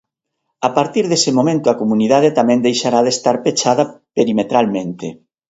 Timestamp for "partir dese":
0.77-1.31